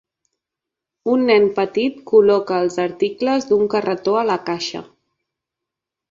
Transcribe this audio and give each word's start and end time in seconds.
Un 1.15 1.25
nen 1.25 1.43
petit 1.57 1.99
col·loca 2.11 2.57
els 2.67 2.77
articles 2.83 3.45
d'un 3.51 3.69
carretó 3.73 4.15
a 4.23 4.25
la 4.31 4.39
caixa. 4.49 4.83